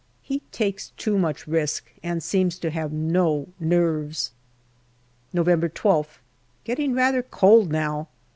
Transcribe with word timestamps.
He 0.23 0.39
takes 0.51 0.89
too 0.97 1.19
much 1.19 1.45
risk 1.45 1.91
and 2.01 2.23
seems 2.23 2.57
to 2.57 2.71
have 2.71 2.91
no 2.91 3.49
nerves. 3.59 4.31
November 5.31 5.69
12th. 5.69 6.17
Getting 6.63 6.95
rather 6.95 7.21
cold 7.21 7.71
now. 7.71 8.07